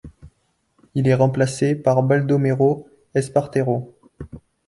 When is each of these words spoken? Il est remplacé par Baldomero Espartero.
Il 0.95 1.07
est 1.07 1.13
remplacé 1.13 1.75
par 1.75 2.01
Baldomero 2.01 2.89
Espartero. 3.13 3.93